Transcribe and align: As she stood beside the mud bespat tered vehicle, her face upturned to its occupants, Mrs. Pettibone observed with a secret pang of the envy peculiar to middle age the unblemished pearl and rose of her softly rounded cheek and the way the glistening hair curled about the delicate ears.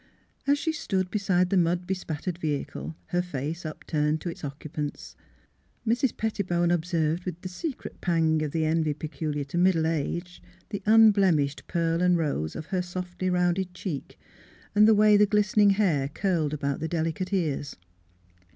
As 0.47 0.57
she 0.57 0.71
stood 0.71 1.11
beside 1.11 1.51
the 1.51 1.57
mud 1.57 1.85
bespat 1.85 2.23
tered 2.23 2.39
vehicle, 2.39 2.95
her 3.09 3.21
face 3.21 3.67
upturned 3.67 4.19
to 4.21 4.29
its 4.31 4.43
occupants, 4.43 5.15
Mrs. 5.87 6.17
Pettibone 6.17 6.71
observed 6.71 7.23
with 7.23 7.35
a 7.45 7.47
secret 7.47 8.01
pang 8.01 8.41
of 8.41 8.49
the 8.49 8.65
envy 8.65 8.95
peculiar 8.95 9.43
to 9.43 9.59
middle 9.59 9.85
age 9.85 10.41
the 10.69 10.81
unblemished 10.87 11.67
pearl 11.67 12.01
and 12.01 12.17
rose 12.17 12.55
of 12.55 12.65
her 12.73 12.81
softly 12.81 13.29
rounded 13.29 13.75
cheek 13.75 14.17
and 14.73 14.87
the 14.87 14.95
way 14.95 15.17
the 15.17 15.27
glistening 15.27 15.69
hair 15.69 16.07
curled 16.07 16.51
about 16.51 16.79
the 16.79 16.87
delicate 16.87 17.31
ears. 17.31 17.75